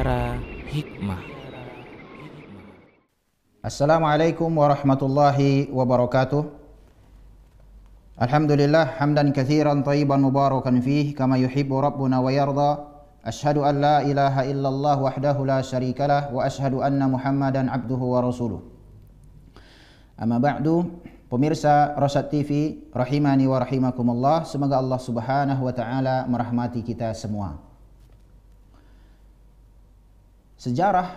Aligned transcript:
Mutiara 0.00 0.40
Hikmah. 0.72 1.20
Assalamualaikum 3.60 4.48
warahmatullahi 4.48 5.68
wabarakatuh. 5.68 6.40
Alhamdulillah 8.16 8.96
hamdan 8.96 9.28
kathiran 9.36 9.84
tayyiban 9.84 10.24
mubarakan 10.24 10.80
fih 10.80 11.12
kama 11.12 11.36
yuhibbu 11.36 11.84
rabbuna 11.84 12.16
wa 12.24 12.32
yarda. 12.32 12.80
Ashhadu 13.20 13.60
an 13.60 13.84
la 13.84 14.00
ilaha 14.00 14.48
illallah 14.48 14.96
wahdahu 15.04 15.44
la 15.44 15.60
syarikalah 15.60 16.32
wa 16.32 16.48
ashhadu 16.48 16.80
anna 16.80 17.04
Muhammadan 17.04 17.68
abduhu 17.68 18.16
wa 18.16 18.24
rasuluh. 18.24 18.64
Amma 20.16 20.40
ba'du, 20.40 20.96
pemirsa 21.28 21.92
Rosat 22.00 22.32
TV 22.32 22.88
rahimani 22.96 23.44
wa 23.44 23.60
rahimakumullah, 23.60 24.48
semoga 24.48 24.80
Allah 24.80 24.96
Subhanahu 24.96 25.60
wa 25.60 25.76
taala 25.76 26.24
merahmati 26.24 26.80
kita 26.80 27.12
semua. 27.12 27.69
Sejarah 30.60 31.08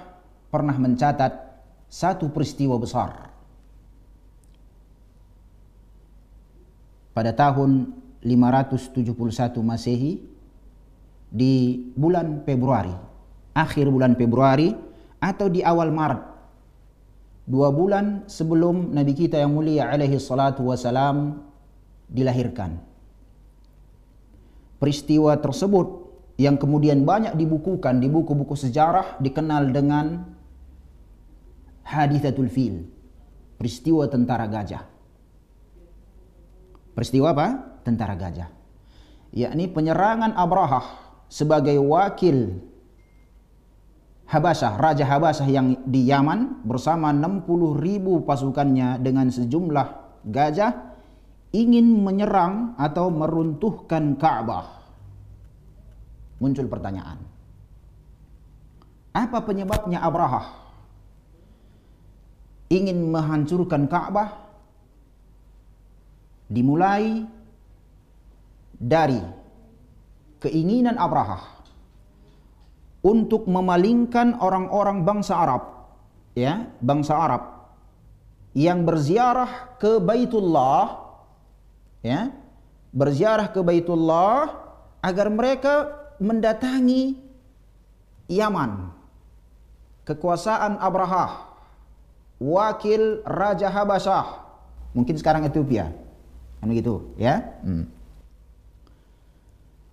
pernah 0.47 0.71
mencatat 0.79 1.35
satu 1.91 2.31
peristiwa 2.31 2.79
besar. 2.79 3.27
Pada 7.11 7.35
tahun 7.35 7.91
571 8.23 9.59
Masehi 9.59 10.23
di 11.27 11.83
bulan 11.91 12.47
Februari, 12.47 12.95
akhir 13.51 13.91
bulan 13.91 14.15
Februari 14.15 14.71
atau 15.19 15.51
di 15.51 15.59
awal 15.59 15.91
Maret. 15.91 16.23
Dua 17.43 17.67
bulan 17.67 18.23
sebelum 18.31 18.95
Nabi 18.95 19.11
kita 19.11 19.43
yang 19.43 19.51
mulia 19.51 19.91
alaihi 19.91 20.23
salatu 20.23 20.71
wasalam 20.71 21.43
dilahirkan. 22.07 22.79
Peristiwa 24.79 25.35
tersebut 25.35 26.02
yang 26.37 26.57
kemudian 26.57 27.05
banyak 27.05 27.37
dibukukan 27.37 28.01
di 28.01 28.09
buku-buku 28.09 28.57
sejarah 28.57 29.21
dikenal 29.21 29.69
dengan 29.69 30.25
hadithatul 31.85 32.49
fil 32.49 32.89
peristiwa 33.63 34.09
tentara 34.11 34.49
gajah. 34.49 34.83
Peristiwa 36.93 37.31
apa? 37.31 37.47
Tentara 37.87 38.13
gajah. 38.13 38.49
Yakni 39.33 39.65
penyerangan 39.71 40.37
Abrahah 40.37 40.85
sebagai 41.31 41.79
wakil 41.81 42.59
Habasyah, 44.29 44.77
Raja 44.81 45.05
Habasyah 45.07 45.47
yang 45.47 45.79
di 45.85 46.09
Yaman 46.09 46.65
bersama 46.67 47.15
60 47.15 47.77
ribu 47.79 48.25
pasukannya 48.27 48.99
dengan 48.99 49.29
sejumlah 49.29 49.87
gajah 50.25 50.93
ingin 51.53 52.01
menyerang 52.03 52.73
atau 52.75 53.13
meruntuhkan 53.13 54.17
Ka'bah 54.17 54.82
muncul 56.43 56.67
pertanyaan. 56.67 57.23
Apa 59.15 59.39
penyebabnya 59.47 60.03
Abraha 60.03 60.51
ingin 62.67 63.07
menghancurkan 63.07 63.87
Ka'bah? 63.87 64.43
Dimulai 66.51 67.23
dari 68.75 69.23
keinginan 70.43 70.99
Abraha 70.99 71.39
untuk 72.99 73.47
memalingkan 73.47 74.35
orang-orang 74.43 75.07
bangsa 75.07 75.39
Arab, 75.39 75.63
ya, 76.35 76.67
bangsa 76.83 77.15
Arab 77.15 77.43
yang 78.53 78.83
berziarah 78.85 79.79
ke 79.79 79.97
Baitullah, 79.97 80.99
ya, 82.05 82.29
berziarah 82.93 83.49
ke 83.49 83.63
Baitullah 83.65 84.51
agar 85.01 85.27
mereka 85.33 86.02
mendatangi 86.23 87.19
Yaman. 88.31 88.95
Kekuasaan 90.07 90.79
Abraha, 90.79 91.51
wakil 92.39 93.23
Raja 93.23 93.71
Habasyah, 93.71 94.27
mungkin 94.95 95.15
sekarang 95.19 95.47
Ethiopia. 95.47 95.91
Kan 96.59 96.71
begitu, 96.71 97.11
ya? 97.19 97.43
Hmm. 97.63 97.87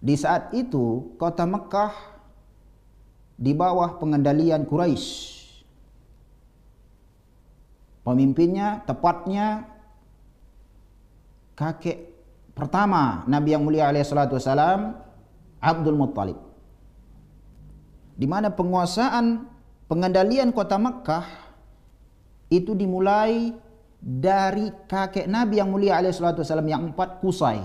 Di 0.02 0.14
saat 0.18 0.54
itu 0.54 1.14
kota 1.18 1.46
Mekah 1.46 1.94
di 3.38 3.54
bawah 3.54 3.98
pengendalian 3.98 4.66
Quraisy. 4.66 5.38
Pemimpinnya 8.00 8.82
tepatnya 8.88 9.68
kakek 11.54 12.10
pertama 12.56 13.22
Nabi 13.28 13.52
yang 13.54 13.62
mulia 13.62 13.92
alaihi 13.92 14.08
salatu 14.08 14.40
Abdul 15.60 15.96
Muttalib. 15.96 16.38
Di 18.16 18.24
mana 18.28 18.52
penguasaan 18.52 19.48
pengendalian 19.88 20.52
kota 20.52 20.76
Mekah 20.76 21.24
itu 22.52 22.76
dimulai 22.76 23.54
dari 24.00 24.72
kakek 24.88 25.28
Nabi 25.28 25.60
yang 25.60 25.68
mulia 25.68 26.00
alaihissalam 26.00 26.68
yang 26.68 26.82
empat 26.92 27.20
Kusai. 27.20 27.60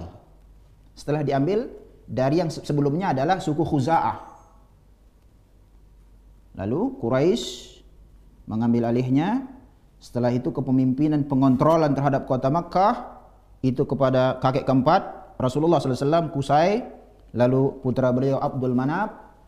Setelah 0.95 1.23
diambil 1.23 1.71
dari 2.07 2.39
yang 2.39 2.51
sebelumnya 2.51 3.11
adalah 3.11 3.39
suku 3.39 3.63
Khuza'ah. 3.63 4.17
Lalu 6.55 6.81
Quraisy 7.03 7.43
mengambil 8.47 8.91
alihnya. 8.91 9.51
Setelah 9.99 10.29
itu 10.29 10.53
kepemimpinan 10.53 11.25
pengontrolan 11.25 11.95
terhadap 11.97 12.29
kota 12.29 12.51
Makkah 12.51 13.25
itu 13.65 13.87
kepada 13.89 14.37
kakek 14.37 14.67
keempat 14.67 15.33
Rasulullah 15.41 15.81
SAW 15.81 16.29
Kusai 16.29 16.85
lalu 17.35 17.83
putra 17.83 18.09
beliau 18.15 18.39
Abdul 18.39 18.71
Manab, 18.71 19.43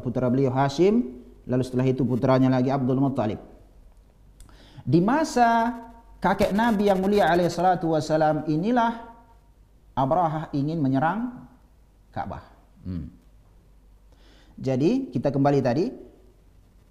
putra 0.00 0.32
beliau 0.32 0.50
Hashim, 0.50 1.20
lalu 1.44 1.62
setelah 1.62 1.86
itu 1.86 2.02
putranya 2.08 2.48
lagi 2.48 2.72
Abdul 2.72 2.98
Muttalib. 2.98 3.38
Di 4.88 5.04
masa 5.04 5.76
kakek 6.18 6.56
Nabi 6.56 6.88
yang 6.88 7.04
mulia 7.04 7.28
alaihi 7.28 7.52
salatu 7.52 7.92
wasalam 7.92 8.48
inilah 8.48 9.04
Abraha 9.92 10.48
ingin 10.56 10.80
menyerang 10.80 11.44
Ka'bah. 12.08 12.42
Hmm. 12.88 13.12
Jadi 14.58 15.12
kita 15.12 15.28
kembali 15.28 15.60
tadi, 15.60 15.86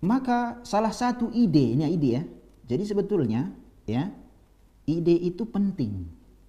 maka 0.05 0.61
salah 0.63 0.93
satu 0.93 1.33
ide, 1.33 1.75
ini 1.75 1.83
ide 1.89 2.09
ya. 2.13 2.23
Jadi 2.67 2.83
sebetulnya 2.85 3.49
ya, 3.89 4.07
ide 4.85 5.15
itu 5.17 5.43
penting. 5.47 6.07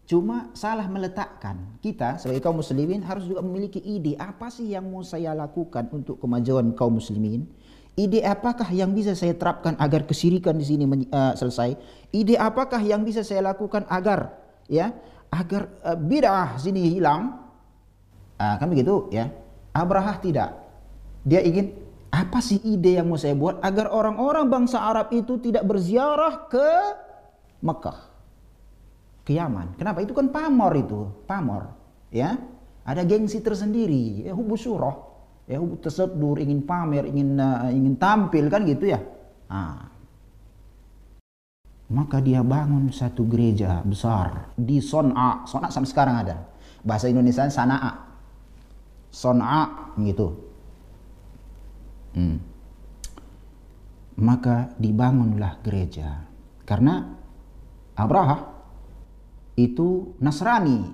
Cuma 0.08 0.48
salah 0.56 0.88
meletakkan. 0.88 1.76
Kita 1.84 2.16
sebagai 2.16 2.40
kaum 2.40 2.64
muslimin 2.64 3.04
harus 3.04 3.28
juga 3.28 3.44
memiliki 3.44 3.76
ide 3.76 4.16
apa 4.16 4.48
sih 4.48 4.72
yang 4.72 4.88
mau 4.88 5.04
saya 5.04 5.36
lakukan 5.36 5.84
untuk 5.92 6.16
kemajuan 6.16 6.72
kaum 6.72 6.96
muslimin? 6.96 7.44
Ide 7.92 8.24
apakah 8.24 8.72
yang 8.72 8.96
bisa 8.96 9.12
saya 9.12 9.36
terapkan 9.36 9.76
agar 9.76 10.08
kesirikan 10.08 10.56
di 10.56 10.64
sini 10.64 10.88
uh, 11.12 11.36
selesai? 11.36 11.76
Ide 12.08 12.40
apakah 12.40 12.80
yang 12.80 13.04
bisa 13.04 13.20
saya 13.20 13.52
lakukan 13.52 13.84
agar 13.84 14.32
ya 14.64 14.96
agar 15.28 15.68
uh, 15.84 15.98
bid'ah 16.00 16.56
sini 16.56 16.88
hilang? 16.88 17.44
Uh, 18.40 18.56
kan 18.56 18.64
begitu 18.64 19.12
ya. 19.12 19.28
Abrahah 19.76 20.16
tidak. 20.24 20.56
Dia 21.28 21.44
ingin 21.44 21.76
apa 22.08 22.40
sih 22.40 22.56
ide 22.64 22.96
yang 22.96 23.12
mau 23.12 23.20
saya 23.20 23.36
buat 23.36 23.60
agar 23.60 23.92
orang-orang 23.92 24.48
bangsa 24.48 24.80
Arab 24.80 25.12
itu 25.12 25.36
tidak 25.36 25.68
berziarah 25.68 26.48
ke 26.48 26.68
Mekah? 27.60 28.07
Ke 29.28 29.36
Yaman. 29.36 29.76
Kenapa? 29.76 30.00
Itu 30.00 30.16
kan 30.16 30.32
pamor 30.32 30.72
itu, 30.72 31.04
pamor. 31.28 31.68
Ya, 32.08 32.40
ada 32.88 33.04
gengsi 33.04 33.44
tersendiri, 33.44 34.24
ya 34.24 34.32
hubu 34.32 34.56
surah, 34.56 34.96
ya 35.44 35.60
hubu 35.60 35.76
tersedur, 35.76 36.40
ingin 36.40 36.64
pamer, 36.64 37.04
ingin 37.04 37.36
uh, 37.36 37.68
ingin 37.68 38.00
tampil 38.00 38.48
kan 38.48 38.64
gitu 38.64 38.88
ya. 38.88 39.04
Ah. 39.52 39.92
Maka 41.92 42.24
dia 42.24 42.40
bangun 42.40 42.88
satu 42.88 43.28
gereja 43.28 43.84
besar 43.84 44.56
di 44.56 44.80
Son'a. 44.80 45.44
Son'a 45.44 45.68
sampai 45.68 45.88
sekarang 45.92 46.16
ada. 46.24 46.36
Bahasa 46.80 47.12
Indonesia 47.12 47.48
Sana'a. 47.48 47.92
Son'a 49.08 49.92
gitu. 50.00 50.28
Hmm. 52.12 52.40
Maka 54.20 54.72
dibangunlah 54.76 55.64
gereja. 55.64 56.28
Karena 56.68 57.08
Abraha 57.96 58.57
itu 59.58 60.14
Nasrani 60.22 60.86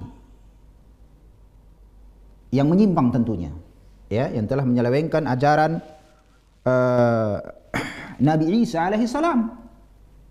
yang 2.49 2.73
menyimpang 2.73 3.13
tentunya 3.13 3.53
ya 4.09 4.33
yang 4.33 4.49
telah 4.49 4.65
menyelewengkan 4.65 5.29
ajaran 5.29 5.85
uh, 6.65 7.37
Nabi 8.29 8.65
Isa 8.65 8.89
alaihi 8.89 9.05
salam 9.05 9.53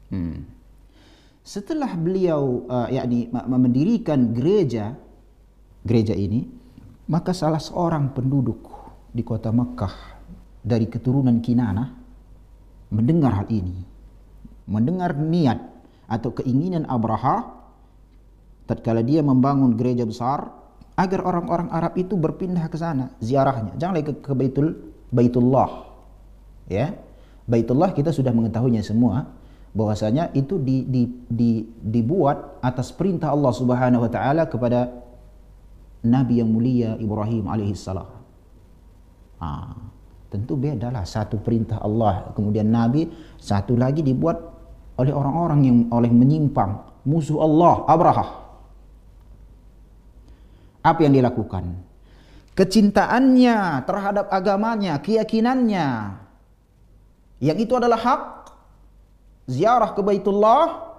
hmm. 0.10 0.38
setelah 1.46 1.94
beliau 1.94 2.66
uh, 2.66 2.90
yakni 2.90 3.30
mendirikan 3.30 4.34
gereja 4.34 4.98
gereja 5.86 6.18
ini 6.18 6.50
maka 7.06 7.36
salah 7.38 7.62
seorang 7.62 8.16
penduduk 8.18 8.66
di 9.14 9.22
kota 9.22 9.54
Mekah 9.54 10.16
dari 10.64 10.90
keturunan 10.90 11.38
Kinanah 11.44 11.90
mendengar 12.90 13.44
hal 13.44 13.48
ini 13.54 13.84
mendengar 14.66 15.14
niat 15.20 15.60
atau 16.08 16.32
keinginan 16.32 16.88
Abraha 16.88 17.63
tatkala 18.70 19.04
dia 19.04 19.20
membangun 19.20 19.76
gereja 19.76 20.08
besar 20.08 20.52
agar 20.94 21.26
orang-orang 21.26 21.68
Arab 21.74 21.98
itu 21.98 22.14
berpindah 22.14 22.70
ke 22.70 22.78
sana 22.78 23.12
ziarahnya 23.20 23.76
jangan 23.82 23.94
lagi 23.98 24.14
ke, 24.14 24.14
ke 24.22 24.34
Baitul 24.38 24.68
Baitullah 25.14 25.94
Ya. 26.72 26.96
Baitullah 27.44 27.92
kita 27.92 28.16
sudah 28.16 28.32
mengetahuinya 28.32 28.80
semua 28.80 29.28
bahwasanya 29.76 30.32
itu 30.32 30.56
di, 30.62 30.88
di, 30.88 31.04
di, 31.28 31.66
dibuat 31.82 32.64
atas 32.64 32.94
perintah 32.96 33.36
Allah 33.36 33.52
Subhanahu 33.52 34.06
wa 34.06 34.12
taala 34.12 34.48
kepada 34.48 34.88
Nabi 36.08 36.40
yang 36.40 36.48
mulia 36.52 36.96
Ibrahim 36.96 37.52
alaihissalam. 37.52 38.08
Ah, 39.44 39.76
tentu 40.32 40.56
bedalah 40.56 41.04
satu 41.04 41.36
perintah 41.36 41.84
Allah 41.84 42.32
kemudian 42.32 42.72
Nabi 42.72 43.12
satu 43.36 43.76
lagi 43.76 44.00
dibuat 44.00 44.40
oleh 44.96 45.12
orang-orang 45.12 45.60
yang 45.68 45.78
oleh 45.92 46.08
menyimpang 46.08 47.04
musuh 47.04 47.44
Allah 47.44 47.84
Abraha. 47.92 48.26
Apa 50.84 51.00
yang 51.08 51.16
dilakukan? 51.16 51.80
Kecintaannya 52.54 53.88
terhadap 53.88 54.30
agamanya, 54.30 55.02
keyakinannya 55.02 56.22
yang 57.44 57.60
itu 57.60 57.76
adalah 57.76 58.00
hak 58.00 58.22
ziarah 59.52 59.92
ke 59.92 60.00
Baitullah 60.00 60.96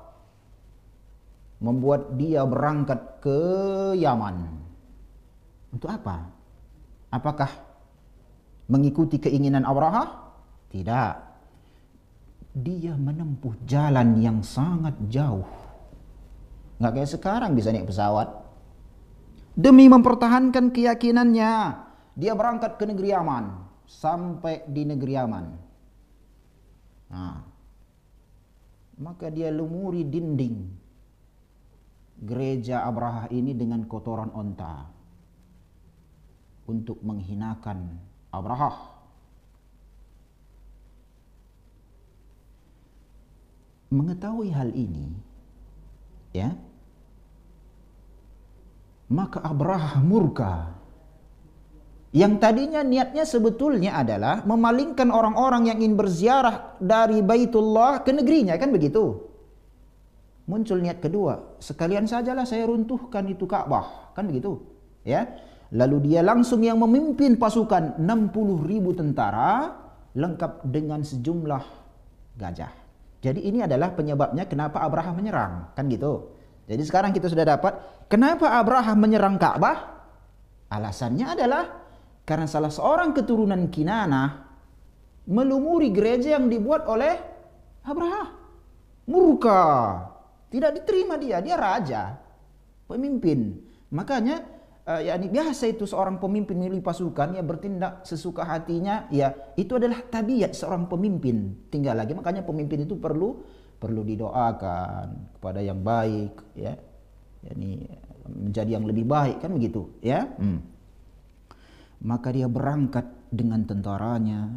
membuat 1.65 2.13
dia 2.21 2.45
berangkat 2.45 3.01
ke 3.25 3.41
Yaman. 3.97 4.45
Untuk 5.73 5.89
apa? 5.89 6.29
Apakah 7.09 7.49
mengikuti 8.69 9.17
keinginan 9.17 9.65
Abraha? 9.65 10.37
Tidak. 10.69 11.13
Dia 12.61 12.93
menempuh 12.93 13.57
jalan 13.65 14.21
yang 14.21 14.45
sangat 14.45 14.93
jauh. 15.09 15.49
Nggak 16.77 16.93
kayak 16.93 17.11
sekarang 17.11 17.57
bisa 17.57 17.73
naik 17.73 17.89
pesawat. 17.89 18.29
Demi 19.55 19.87
mempertahankan 19.87 20.75
keyakinannya, 20.75 21.53
dia 22.19 22.33
berangkat 22.35 22.75
ke 22.75 22.85
negeri 22.91 23.15
Yaman. 23.15 23.45
Sampai 23.87 24.67
di 24.67 24.83
negeri 24.83 25.13
Yaman. 25.15 25.47
Nah, 27.15 27.39
maka 28.99 29.31
dia 29.31 29.55
lumuri 29.55 30.03
dinding 30.03 30.83
gereja 32.19 32.83
Abraha 32.83 33.31
ini 33.31 33.55
dengan 33.55 33.87
kotoran 33.87 34.35
onta 34.35 34.91
untuk 36.65 36.99
menghinakan 37.05 38.01
Abraha. 38.35 38.91
Mengetahui 43.95 44.51
hal 44.51 44.75
ini, 44.75 45.15
ya, 46.35 46.51
maka 49.11 49.41
Abraha 49.45 50.01
murka 50.01 50.75
yang 52.15 52.39
tadinya 52.39 52.87
niatnya 52.87 53.27
sebetulnya 53.27 53.99
adalah 53.99 54.47
memalingkan 54.47 55.11
orang-orang 55.11 55.67
yang 55.67 55.83
ingin 55.83 55.99
berziarah 55.99 56.79
dari 56.79 57.27
Baitullah 57.27 58.07
ke 58.07 58.15
negerinya 58.15 58.55
kan 58.55 58.71
begitu. 58.71 59.19
Muncul 60.47 60.79
niat 60.79 61.03
kedua, 61.03 61.59
sekalian 61.59 62.07
sajalah 62.07 62.47
saya 62.47 62.71
runtuhkan 62.71 63.27
itu 63.27 63.51
Ka'bah, 63.51 64.15
kan 64.15 64.31
begitu. 64.31 64.63
Ya. 65.03 65.27
Lalu 65.75 66.07
dia 66.15 66.23
langsung 66.23 66.63
yang 66.63 66.79
memimpin 66.79 67.35
pasukan 67.35 67.99
60 67.99 68.63
ribu 68.63 68.95
tentara 68.95 69.75
lengkap 70.15 70.71
dengan 70.71 71.03
sejumlah 71.03 71.65
gajah. 72.39 72.71
Jadi 73.27 73.43
ini 73.43 73.67
adalah 73.67 73.91
penyebabnya 73.91 74.47
kenapa 74.47 74.87
Abraham 74.87 75.19
menyerang, 75.19 75.75
kan 75.75 75.91
gitu. 75.91 76.31
Jadi 76.65 76.83
sekarang 76.85 77.13
kita 77.13 77.29
sudah 77.29 77.45
dapat 77.45 77.73
kenapa 78.09 78.57
Abraham 78.57 78.97
menyerang 79.05 79.37
Ka'bah? 79.37 79.93
Alasannya 80.73 81.27
adalah 81.37 81.65
karena 82.25 82.49
salah 82.49 82.73
seorang 82.73 83.13
keturunan 83.13 83.69
Kinana 83.69 84.49
melumuri 85.29 85.93
gereja 85.93 86.41
yang 86.41 86.49
dibuat 86.49 86.89
oleh 86.89 87.15
Abraham. 87.85 88.33
Murka. 89.05 89.65
Tidak 90.49 90.71
diterima 90.71 91.21
dia, 91.21 91.43
dia 91.45 91.59
raja, 91.59 92.17
pemimpin. 92.89 93.61
Makanya 93.93 94.41
uh, 94.89 95.01
ya 95.01 95.17
ini 95.17 95.29
biasa 95.33 95.69
itu 95.69 95.85
seorang 95.89 96.21
pemimpin 96.21 96.57
milih 96.57 96.81
pasukan 96.85 97.37
ya 97.37 97.43
bertindak 97.43 98.05
sesuka 98.05 98.45
hatinya 98.45 99.09
ya 99.09 99.33
itu 99.57 99.77
adalah 99.77 100.01
tabiat 100.05 100.53
seorang 100.53 100.87
pemimpin 100.87 101.69
tinggal 101.73 101.97
lagi 101.97 102.13
makanya 102.13 102.45
pemimpin 102.45 102.85
itu 102.85 102.97
perlu 103.01 103.43
perlu 103.85 104.01
didoakan 104.01 105.37
kepada 105.37 105.61
yang 105.61 105.85
baik 105.85 106.57
ya 106.57 106.73
ini 107.53 107.85
menjadi 108.25 108.81
yang 108.81 108.89
lebih 108.89 109.05
baik 109.05 109.45
kan 109.45 109.53
begitu 109.53 109.93
ya 110.01 110.25
hmm 110.25 110.75
maka 112.05 112.29
dia 112.31 112.47
berangkat 112.47 113.09
dengan 113.33 113.65
tentaranya 113.65 114.53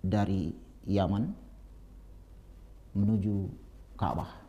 dari 0.00 0.48
Yaman 0.88 1.24
menuju 2.96 3.36
Ka'bah. 3.94 4.40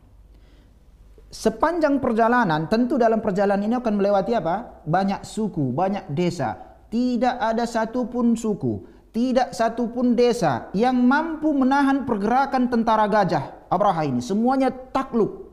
Sepanjang 1.31 1.99
perjalanan, 2.03 2.67
tentu 2.67 2.99
dalam 2.99 3.23
perjalanan 3.23 3.63
ini 3.63 3.75
akan 3.79 3.93
melewati 3.99 4.35
apa? 4.35 4.83
Banyak 4.83 5.23
suku, 5.23 5.71
banyak 5.71 6.11
desa. 6.11 6.59
Tidak 6.91 7.39
ada 7.39 7.63
satupun 7.63 8.35
suku, 8.35 8.90
tidak 9.11 9.51
satupun 9.51 10.15
desa 10.15 10.71
yang 10.71 10.95
mampu 11.03 11.51
menahan 11.51 12.07
pergerakan 12.07 12.71
tentara 12.71 13.05
gajah 13.11 13.67
Abraha 13.67 14.07
ini. 14.07 14.23
Semuanya 14.23 14.71
takluk. 14.71 15.51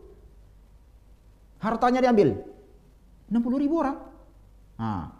Hartanya 1.58 1.98
diambil. 1.98 2.38
60 3.28 3.62
ribu 3.62 3.82
orang. 3.82 3.98
Nah, 4.78 5.10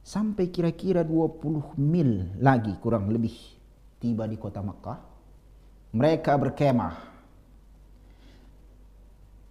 sampai 0.00 0.48
kira-kira 0.48 1.04
20 1.04 1.76
mil 1.76 2.40
lagi 2.40 2.72
kurang 2.80 3.12
lebih 3.12 3.36
tiba 4.00 4.24
di 4.24 4.40
kota 4.40 4.64
Makkah. 4.64 4.98
Mereka 5.94 6.32
berkemah. 6.40 6.94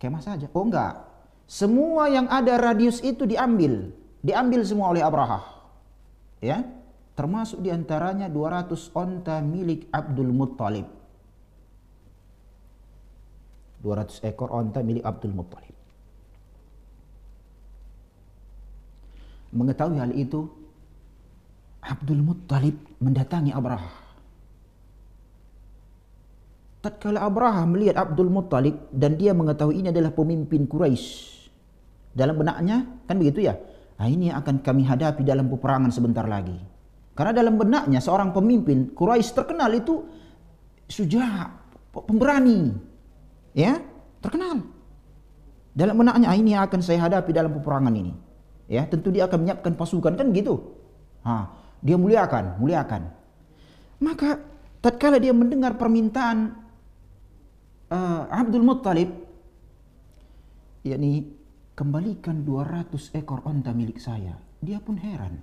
Kemah 0.01 0.19
saja. 0.19 0.51
Oh 0.51 0.67
enggak. 0.67 0.99
Semua 1.47 2.11
yang 2.11 2.27
ada 2.27 2.59
radius 2.59 2.99
itu 2.99 3.23
diambil. 3.23 3.93
Diambil 4.19 4.65
semua 4.67 4.91
oleh 4.91 4.99
Abraha. 4.99 5.39
Ya. 6.43 6.82
Termasuk 7.13 7.61
di 7.61 7.69
antaranya 7.69 8.25
200 8.25 8.89
onta 8.97 9.37
milik 9.37 9.85
Abdul 9.93 10.33
Muttalib. 10.33 10.87
200 13.85 14.25
ekor 14.25 14.49
onta 14.49 14.81
milik 14.81 15.05
Abdul 15.05 15.35
Muttalib. 15.37 15.77
Mengetahui 19.53 20.01
hal 20.01 20.09
itu, 20.17 20.49
Abdul 21.85 22.25
Muttalib 22.25 22.81
mendatangi 22.97 23.53
Abraha. 23.53 24.01
Tatkala 26.81 27.21
Abraha 27.21 27.63
melihat 27.69 28.01
Abdul 28.01 28.33
Muttalib 28.33 28.89
dan 28.89 29.15
dia 29.21 29.37
mengetahui 29.37 29.85
ini 29.85 29.93
adalah 29.93 30.11
pemimpin 30.11 30.65
Quraisy. 30.65 31.07
Dalam 32.17 32.41
benaknya 32.41 33.05
kan 33.05 33.21
begitu 33.21 33.45
ya. 33.45 33.53
Nah, 34.01 34.09
ini 34.09 34.33
akan 34.33 34.65
kami 34.65 34.83
hadapi 34.83 35.21
dalam 35.21 35.47
peperangan 35.47 35.93
sebentar 35.93 36.25
lagi. 36.25 36.72
Karena 37.13 37.31
dalam 37.33 37.55
benaknya 37.57 38.01
seorang 38.01 38.33
pemimpin 38.33 38.91
Quraisy 38.93 39.37
terkenal 39.37 39.69
itu 39.73 40.01
suja, 40.89 41.49
pemberani. 41.93 42.73
Ya, 43.53 43.77
terkenal. 44.17 44.65
Dalam 45.73 45.95
benaknya 45.97 46.27
ah, 46.29 46.37
ini 46.37 46.57
akan 46.57 46.79
saya 46.81 47.05
hadapi 47.05 47.33
dalam 47.33 47.53
peperangan 47.53 47.93
ini 47.93 48.13
ya 48.67 48.87
tentu 48.87 49.11
dia 49.11 49.27
akan 49.27 49.43
menyiapkan 49.43 49.73
pasukan 49.75 50.13
kan 50.15 50.27
gitu. 50.31 50.59
Ha, 51.23 51.47
dia 51.79 51.95
muliakan, 51.95 52.59
muliakan. 52.59 53.01
Maka 54.03 54.39
tatkala 54.83 55.21
dia 55.21 55.31
mendengar 55.31 55.79
permintaan 55.79 56.51
uh, 57.87 58.23
Abdul 58.27 58.65
Muttalib 58.65 59.09
yakni 60.83 61.31
kembalikan 61.77 62.43
200 62.43 63.15
ekor 63.15 63.45
onta 63.47 63.71
milik 63.71 64.01
saya. 64.01 64.35
Dia 64.59 64.83
pun 64.83 64.99
heran. 64.99 65.39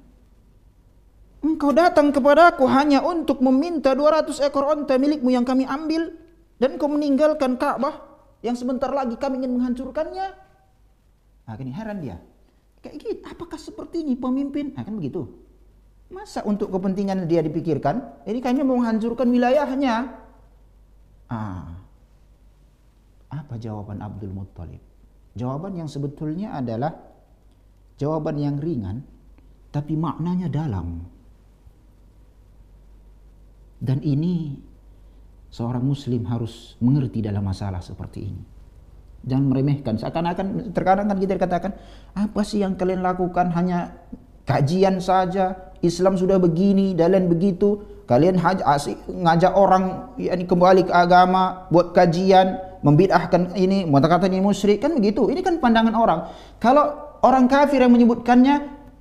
Engkau 1.40 1.72
datang 1.72 2.12
kepadaku 2.12 2.68
hanya 2.68 3.00
untuk 3.00 3.40
meminta 3.40 3.96
200 3.96 4.44
ekor 4.44 4.68
onta 4.68 5.00
milikmu 5.00 5.32
yang 5.32 5.48
kami 5.48 5.64
ambil 5.64 6.12
dan 6.60 6.76
kau 6.76 6.92
meninggalkan 6.92 7.56
Ka'bah 7.56 8.04
yang 8.44 8.52
sebentar 8.52 8.92
lagi 8.92 9.16
kami 9.16 9.40
ingin 9.40 9.56
menghancurkannya. 9.56 10.26
Nah, 11.48 11.56
ini 11.56 11.72
heran 11.72 12.04
dia. 12.04 12.20
Kayak 12.84 12.94
gitu. 13.00 13.24
Apakah 13.24 13.56
seperti 13.56 14.04
ini 14.04 14.20
pemimpin? 14.20 14.76
Nah, 14.76 14.84
kan 14.84 14.92
begitu. 14.96 15.28
Masa 16.12 16.44
untuk 16.44 16.68
kepentingan 16.74 17.24
dia 17.24 17.40
dipikirkan? 17.40 18.24
Ini 18.28 18.38
kayaknya 18.44 18.64
mau 18.66 18.76
menghancurkan 18.76 19.28
wilayahnya. 19.30 19.94
Ah. 21.32 21.80
Apa 23.30 23.56
jawaban 23.56 24.02
Abdul 24.02 24.34
Muttalib? 24.34 24.82
Jawaban 25.38 25.78
yang 25.78 25.86
sebetulnya 25.86 26.58
adalah 26.58 26.90
jawaban 27.96 28.36
yang 28.42 28.58
ringan 28.58 29.06
tapi 29.70 29.94
maknanya 29.94 30.50
dalam. 30.50 31.06
Dan 33.80 34.04
ini 34.04 34.60
seorang 35.48 35.80
muslim 35.82 36.28
harus 36.28 36.76
mengerti 36.84 37.24
dalam 37.24 37.42
masalah 37.42 37.80
seperti 37.80 38.20
ini. 38.28 38.44
Jangan 39.24 39.52
meremehkan. 39.52 39.96
Seakan-akan 39.96 40.72
terkadang 40.76 41.08
kan 41.08 41.18
kita 41.20 41.36
katakan, 41.36 41.72
apa 42.16 42.40
sih 42.44 42.60
yang 42.60 42.76
kalian 42.76 43.00
lakukan 43.00 43.52
hanya 43.56 43.96
kajian 44.44 45.00
saja, 45.00 45.72
Islam 45.80 46.16
sudah 46.16 46.36
begini, 46.36 46.92
dan 46.92 47.12
lain 47.16 47.28
begitu. 47.28 47.80
Kalian 48.04 48.40
asik, 48.42 48.96
ngajak 49.06 49.52
orang 49.54 50.16
kembali 50.18 50.88
ke 50.88 50.92
agama, 50.92 51.68
buat 51.70 51.92
kajian, 51.92 52.80
membid'ahkan 52.80 53.54
ini, 53.54 53.86
mengatakan 53.86 54.32
ini 54.32 54.42
musyrik 54.42 54.80
kan 54.80 54.96
begitu. 54.96 55.28
Ini 55.28 55.40
kan 55.44 55.60
pandangan 55.60 55.94
orang. 55.94 56.20
Kalau 56.58 57.16
orang 57.22 57.46
kafir 57.46 57.84
yang 57.84 57.92
menyebutkannya, 57.92 58.56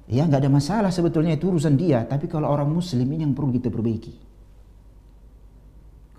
ya 0.08 0.24
nggak 0.28 0.46
ada 0.46 0.52
masalah 0.52 0.92
sebetulnya 0.94 1.34
itu 1.36 1.50
urusan 1.50 1.74
dia. 1.80 2.06
Tapi 2.06 2.30
kalau 2.30 2.52
orang 2.52 2.70
muslim 2.70 3.08
ini 3.10 3.26
yang 3.26 3.34
perlu 3.34 3.50
kita 3.56 3.72
perbaiki. 3.72 4.29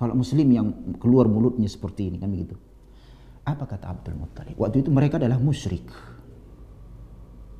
Kalau 0.00 0.16
muslim 0.16 0.48
yang 0.48 0.96
keluar 0.96 1.28
mulutnya 1.28 1.68
seperti 1.68 2.08
ini 2.08 2.16
kan 2.16 2.32
begitu. 2.32 2.56
Apa 3.44 3.68
kata 3.68 3.92
Abdul 3.92 4.16
Muttalib? 4.16 4.56
Waktu 4.56 4.80
itu 4.80 4.88
mereka 4.88 5.20
adalah 5.20 5.36
musyrik. 5.36 5.84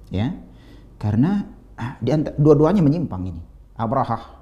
Ya. 0.09 0.41
Karena 0.97 1.45
ah, 1.77 2.01
dua-duanya 2.41 2.81
menyimpang 2.81 3.29
ini. 3.29 3.43
Abrahah 3.77 4.41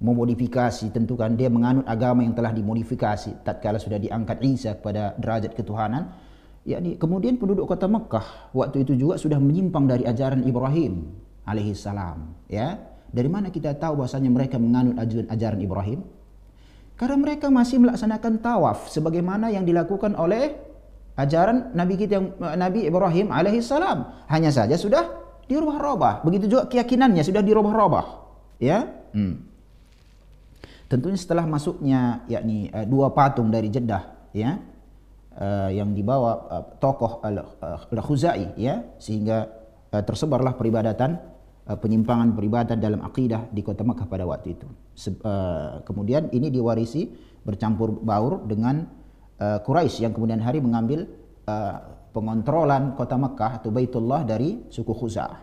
memodifikasi 0.00 0.92
tentu 0.92 1.16
kan 1.16 1.36
dia 1.36 1.52
menganut 1.52 1.84
agama 1.84 2.24
yang 2.24 2.32
telah 2.32 2.52
dimodifikasi 2.52 3.44
tatkala 3.44 3.76
sudah 3.76 4.00
diangkat 4.00 4.40
Isa 4.44 4.76
kepada 4.76 5.12
derajat 5.20 5.52
ketuhanan 5.52 6.16
yakni 6.64 6.96
kemudian 6.96 7.36
penduduk 7.36 7.68
kota 7.68 7.84
Mekah 7.84 8.52
waktu 8.56 8.88
itu 8.88 8.96
juga 8.96 9.20
sudah 9.20 9.36
menyimpang 9.36 9.84
dari 9.84 10.08
ajaran 10.08 10.40
Ibrahim 10.40 11.04
alaihi 11.44 11.76
salam 11.76 12.32
ya 12.48 12.80
dari 13.12 13.28
mana 13.28 13.52
kita 13.52 13.76
tahu 13.76 14.00
bahwasanya 14.00 14.32
mereka 14.32 14.56
menganut 14.56 14.96
ajaran 15.28 15.60
Ibrahim 15.60 16.00
karena 17.00 17.16
mereka 17.16 17.48
masih 17.48 17.80
melaksanakan 17.80 18.44
tawaf 18.44 18.92
sebagaimana 18.92 19.48
yang 19.48 19.64
dilakukan 19.64 20.12
oleh 20.20 20.52
ajaran 21.16 21.72
Nabi 21.72 21.96
kita 21.96 22.20
yang 22.20 22.36
Nabi 22.36 22.84
Ibrahim 22.84 23.32
alaihi 23.32 23.64
salam. 23.64 24.04
Hanya 24.28 24.52
saja 24.52 24.76
sudah 24.76 25.08
dirubah-rubah. 25.48 26.20
Begitu 26.28 26.52
juga 26.52 26.68
keyakinannya 26.68 27.24
sudah 27.24 27.40
dirubah-rubah. 27.40 28.04
Ya. 28.60 28.84
Hmm. 29.16 29.48
Tentunya 30.92 31.16
setelah 31.16 31.48
masuknya 31.48 32.20
yakni 32.28 32.68
uh, 32.68 32.84
dua 32.84 33.16
patung 33.16 33.48
dari 33.48 33.72
Jeddah 33.72 34.28
ya 34.36 34.60
uh, 35.40 35.72
yang 35.72 35.96
dibawa 35.96 36.68
tokoh 36.84 37.24
Al-Khuzai 37.24 38.60
ya 38.60 38.84
sehingga 39.00 39.48
tersebarlah 39.88 40.52
peribadatan 40.54 41.16
penyimpangan 41.66 42.34
peribadatan 42.34 42.78
dalam 42.80 43.00
akidah 43.04 43.46
di 43.52 43.60
kota 43.60 43.84
Makkah 43.84 44.08
pada 44.08 44.24
waktu 44.26 44.58
itu. 44.58 44.68
Se 44.96 45.12
uh, 45.12 45.84
kemudian 45.84 46.32
ini 46.32 46.50
diwarisi 46.50 47.06
bercampur 47.44 48.00
baur 48.00 48.44
dengan 48.48 48.84
uh, 49.38 49.58
Quraisy 49.62 50.08
yang 50.08 50.12
kemudian 50.16 50.40
hari 50.40 50.60
mengambil 50.62 51.06
pengontrolan 52.14 52.94
kota 52.94 53.18
Makkah 53.18 53.58
atau 53.58 53.74
Baitullah 53.74 54.22
dari 54.22 54.70
suku 54.70 54.94
Khuza'ah. 54.94 55.40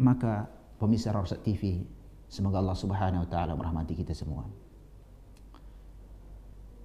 Maka 0.00 0.48
pemirsa 0.80 1.12
Rosat 1.12 1.44
TV, 1.44 1.84
semoga 2.32 2.56
Allah 2.56 2.78
Subhanahu 2.78 3.24
wa 3.24 3.28
taala 3.28 3.52
merahmati 3.52 3.92
kita 3.92 4.16
semua. 4.16 4.48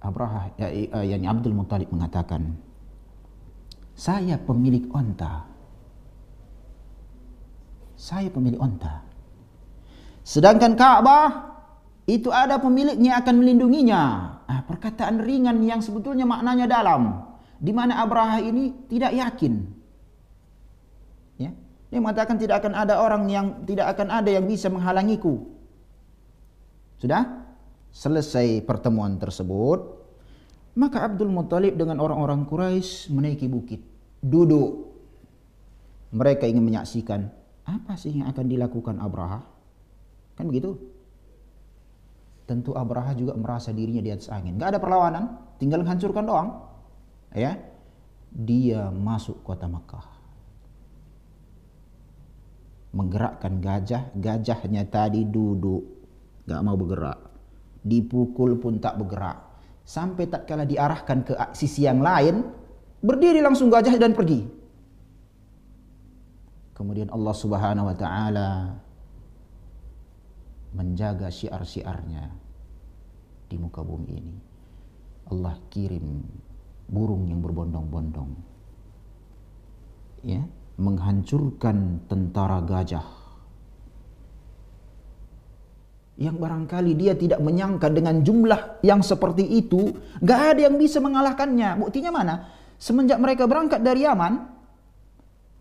Abraha 0.04 0.52
ya, 0.60 0.68
yani 1.00 1.24
Abdul 1.24 1.56
Muttalib 1.56 1.88
mengatakan, 1.88 2.52
"Saya 3.96 4.36
pemilik 4.36 4.84
onta." 4.92 5.53
Saya 8.04 8.28
pemilik 8.28 8.60
onta. 8.60 9.00
Sedangkan 10.20 10.76
Ka'bah 10.76 11.56
itu 12.04 12.28
ada 12.28 12.60
pemiliknya 12.60 13.16
akan 13.24 13.34
melindunginya. 13.40 14.02
Ah, 14.44 14.60
perkataan 14.68 15.24
ringan 15.24 15.64
yang 15.64 15.80
sebetulnya 15.80 16.28
maknanya 16.28 16.68
dalam. 16.68 17.24
Di 17.56 17.72
mana 17.72 18.04
Abraha 18.04 18.44
ini 18.44 18.76
tidak 18.92 19.16
yakin. 19.16 19.54
Ya. 21.40 21.56
Dia 21.88 21.98
mengatakan 22.04 22.36
tidak 22.36 22.60
akan 22.60 22.76
ada 22.76 23.00
orang 23.00 23.24
yang 23.32 23.64
tidak 23.64 23.96
akan 23.96 24.12
ada 24.12 24.28
yang 24.28 24.44
bisa 24.44 24.68
menghalangiku. 24.68 25.48
Sudah? 27.00 27.40
Selesai 27.88 28.60
pertemuan 28.68 29.16
tersebut, 29.16 29.80
maka 30.76 31.08
Abdul 31.08 31.30
Muttalib 31.30 31.78
dengan 31.78 32.02
orang-orang 32.02 32.42
Quraisy 32.44 33.14
menaiki 33.14 33.46
bukit, 33.46 33.80
duduk. 34.18 34.92
Mereka 36.10 36.50
ingin 36.50 36.66
menyaksikan 36.66 37.43
apa 37.64 37.96
sih 37.96 38.12
yang 38.12 38.28
akan 38.28 38.44
dilakukan 38.44 39.00
Abraha? 39.00 39.40
Kan 40.36 40.52
begitu? 40.52 40.76
Tentu 42.44 42.76
Abraha 42.76 43.16
juga 43.16 43.32
merasa 43.40 43.72
dirinya 43.72 44.04
di 44.04 44.12
atas 44.12 44.28
angin. 44.28 44.60
Gak 44.60 44.76
ada 44.76 44.80
perlawanan, 44.80 45.56
tinggal 45.56 45.80
menghancurkan 45.80 46.24
doang. 46.28 46.48
Ya, 47.32 47.56
dia 48.30 48.92
masuk 48.92 49.40
kota 49.40 49.64
Mekah. 49.64 50.06
Menggerakkan 52.94 53.58
gajah, 53.58 54.12
gajahnya 54.12 54.84
tadi 54.86 55.24
duduk, 55.24 55.82
gak 56.44 56.60
mau 56.62 56.76
bergerak. 56.76 57.18
Dipukul 57.80 58.60
pun 58.60 58.76
tak 58.78 59.00
bergerak. 59.00 59.40
Sampai 59.84 60.28
tak 60.28 60.44
kala 60.44 60.68
diarahkan 60.68 61.18
ke 61.24 61.32
sisi 61.56 61.88
yang 61.88 62.04
lain, 62.04 62.44
berdiri 63.00 63.40
langsung 63.40 63.72
gajah 63.72 63.96
dan 63.96 64.12
pergi. 64.12 64.63
Kemudian 66.74 67.06
Allah 67.14 67.34
Subhanahu 67.34 67.86
wa 67.86 67.96
taala 67.96 68.50
menjaga 70.74 71.30
syiar-syiarnya 71.30 72.34
di 73.46 73.56
muka 73.56 73.80
bumi 73.86 74.10
ini. 74.10 74.36
Allah 75.30 75.54
kirim 75.70 76.20
burung 76.90 77.30
yang 77.30 77.40
berbondong-bondong. 77.40 78.30
Ya, 80.26 80.42
menghancurkan 80.76 82.02
tentara 82.10 82.58
gajah. 82.64 83.06
Yang 86.14 86.36
barangkali 86.38 86.92
dia 86.94 87.14
tidak 87.18 87.42
menyangka 87.42 87.90
dengan 87.90 88.22
jumlah 88.22 88.82
yang 88.86 89.02
seperti 89.02 89.42
itu, 89.46 89.94
gak 90.22 90.54
ada 90.54 90.70
yang 90.70 90.78
bisa 90.78 91.02
mengalahkannya. 91.02 91.78
Buktinya 91.78 92.10
mana? 92.14 92.34
Semenjak 92.78 93.18
mereka 93.18 93.50
berangkat 93.50 93.82
dari 93.82 94.06
Yaman, 94.06 94.53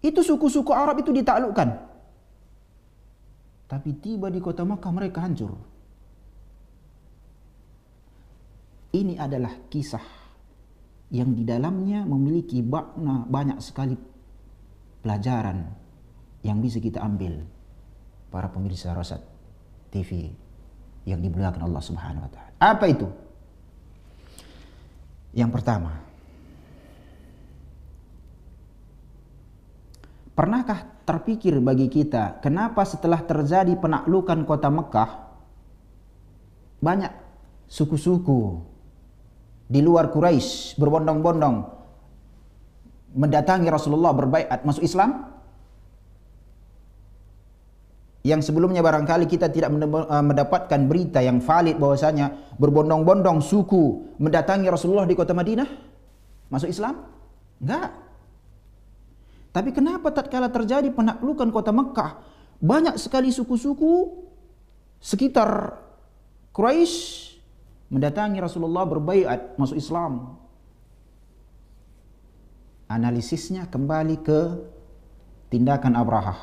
itu 0.04 0.20
suku-suku 0.20 0.76
Arab 0.76 1.00
itu 1.00 1.16
ditaklukkan. 1.16 1.70
Tapi 3.72 3.90
tiba 4.04 4.28
di 4.28 4.44
kota 4.44 4.68
Makkah 4.68 4.92
mereka 4.92 5.24
hancur. 5.24 5.56
Ini 8.94 9.18
adalah 9.18 9.58
kisah 9.72 10.04
yang 11.10 11.34
di 11.34 11.42
dalamnya 11.48 12.06
memiliki 12.06 12.62
makna 12.62 13.26
banyak 13.26 13.58
sekali 13.64 13.98
pelajaran 15.02 15.66
yang 16.46 16.60
bisa 16.60 16.78
kita 16.78 17.02
ambil 17.02 17.42
para 18.30 18.52
pemirsa 18.52 18.94
Rosat 18.94 19.24
TV 19.90 20.30
yang 21.08 21.24
dimuliakan 21.24 21.66
Allah 21.66 21.82
Subhanahu 21.82 22.28
wa 22.28 22.32
taala. 22.32 22.52
Apa 22.60 22.86
itu? 22.92 23.08
Yang 25.34 25.50
pertama, 25.50 26.03
Pernahkah 30.34 31.06
terpikir 31.06 31.62
bagi 31.62 31.86
kita 31.94 32.42
kenapa 32.42 32.82
setelah 32.90 33.22
terjadi 33.22 33.78
penaklukan 33.78 34.42
kota 34.50 34.72
Mekah 34.74 35.10
banyak 36.82 37.14
suku-suku 37.70 38.66
di 39.70 39.80
luar 39.86 40.10
Quraisy 40.10 40.82
berbondong-bondong 40.82 41.56
mendatangi 43.14 43.70
Rasulullah 43.70 44.10
berbaiat 44.10 44.66
masuk 44.66 44.82
Islam? 44.82 45.32
Yang 48.24 48.50
sebelumnya 48.50 48.80
barangkali 48.80 49.28
kita 49.28 49.52
tidak 49.52 49.70
eh, 49.70 50.24
mendapatkan 50.24 50.82
berita 50.88 51.20
yang 51.22 51.44
valid 51.44 51.78
bahwasanya 51.78 52.56
berbondong-bondong 52.58 53.44
suku 53.44 54.18
mendatangi 54.18 54.66
Rasulullah 54.72 55.06
di 55.06 55.14
kota 55.14 55.36
Madinah 55.36 55.70
masuk 56.50 56.74
Islam? 56.74 57.06
Enggak. 57.62 58.03
Tapi 59.54 59.70
kenapa 59.70 60.10
tatkala 60.10 60.50
terjadi 60.50 60.90
penaklukan 60.90 61.54
kota 61.54 61.70
Mekah, 61.70 62.12
banyak 62.58 62.98
sekali 62.98 63.30
suku-suku 63.30 64.26
sekitar 64.98 65.78
Quraisy 66.50 67.38
mendatangi 67.94 68.42
Rasulullah 68.42 68.90
berbaiat 68.90 69.54
masuk 69.62 69.78
Islam. 69.78 70.42
Analisisnya 72.90 73.70
kembali 73.70 74.16
ke 74.26 74.40
tindakan 75.54 76.02
Abraha. 76.02 76.36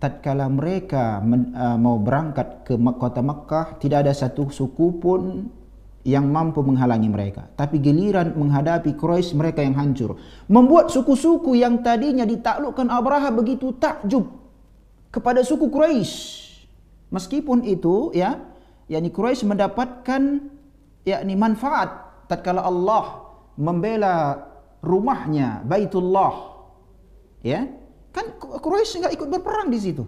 Tatkala 0.00 0.48
mereka 0.48 1.20
men, 1.20 1.52
uh, 1.56 1.76
mau 1.76 2.00
berangkat 2.00 2.64
ke 2.68 2.76
kota 2.96 3.20
Mekah, 3.20 3.80
tidak 3.80 4.08
ada 4.08 4.12
satu 4.16 4.48
suku 4.48 4.96
pun 4.96 5.52
yang 6.06 6.30
mampu 6.30 6.62
menghalangi 6.62 7.10
mereka. 7.10 7.50
Tapi 7.58 7.82
giliran 7.82 8.38
menghadapi 8.38 8.94
Quraisy 8.94 9.34
mereka 9.34 9.66
yang 9.66 9.74
hancur. 9.74 10.14
Membuat 10.46 10.94
suku-suku 10.94 11.58
yang 11.58 11.82
tadinya 11.82 12.22
ditaklukkan 12.22 12.86
Abraha 12.86 13.34
begitu 13.34 13.74
takjub 13.74 14.30
kepada 15.10 15.42
suku 15.42 15.66
Quraisy. 15.66 16.14
Meskipun 17.10 17.66
itu 17.66 18.14
ya, 18.14 18.38
yakni 18.86 19.10
Quraisy 19.10 19.50
mendapatkan 19.50 20.46
yakni 21.02 21.34
manfaat 21.34 22.22
tatkala 22.30 22.62
Allah 22.62 23.26
membela 23.58 24.46
rumahnya 24.86 25.66
Baitullah. 25.66 26.54
Ya. 27.42 27.66
Kan 28.14 28.38
Quraisy 28.38 29.02
enggak 29.02 29.14
ikut 29.18 29.28
berperang 29.28 29.74
di 29.74 29.82
situ. 29.82 30.06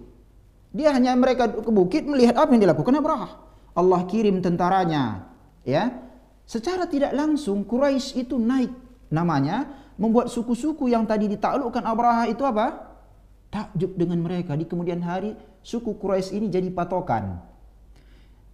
Dia 0.70 0.94
hanya 0.94 1.18
mereka 1.18 1.50
ke 1.50 1.72
bukit 1.74 2.06
melihat 2.06 2.38
apa 2.38 2.54
yang 2.54 2.62
dilakukan 2.62 2.94
Abraha. 3.02 3.28
Allah 3.74 4.00
kirim 4.10 4.42
tentaranya, 4.42 5.27
ya. 5.68 5.92
Secara 6.48 6.88
tidak 6.88 7.12
langsung 7.12 7.68
Quraisy 7.68 8.24
itu 8.24 8.40
naik 8.40 8.72
namanya 9.12 9.68
membuat 10.00 10.32
suku-suku 10.32 10.88
yang 10.88 11.04
tadi 11.04 11.28
ditaklukkan 11.28 11.84
Abraha 11.84 12.24
itu 12.24 12.40
apa? 12.48 12.88
Takjub 13.52 14.00
dengan 14.00 14.24
mereka 14.24 14.56
di 14.56 14.64
kemudian 14.64 15.04
hari 15.04 15.36
suku 15.60 16.00
Quraisy 16.00 16.40
ini 16.40 16.48
jadi 16.48 16.72
patokan. 16.72 17.44